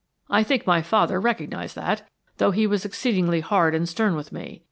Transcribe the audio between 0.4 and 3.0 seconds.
think my father recognised that, though he was